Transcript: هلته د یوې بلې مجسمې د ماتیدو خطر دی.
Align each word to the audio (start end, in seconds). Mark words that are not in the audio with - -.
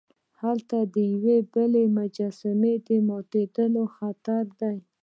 هلته 0.41 0.77
د 0.93 0.95
یوې 1.13 1.37
بلې 1.53 1.83
مجسمې 1.97 2.73
د 2.87 2.89
ماتیدو 3.07 3.83
خطر 3.95 4.43
دی. 4.59 4.77